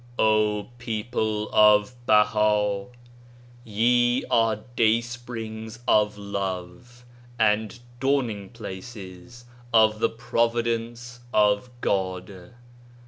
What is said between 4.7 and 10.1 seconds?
day springs of love, and dawning places of the